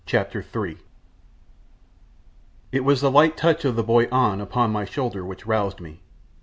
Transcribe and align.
CHAPTER 0.07 0.43
III 0.43 0.79
It 2.71 2.79
was 2.83 3.01
the 3.01 3.11
light 3.11 3.37
touch 3.37 3.63
of 3.65 3.75
the 3.75 3.83
boy 3.83 4.05
An 4.11 4.41
upon 4.41 4.71
my 4.71 4.83
shoulder 4.83 5.23
which 5.23 5.45
roused 5.45 5.79
me. 5.79 5.99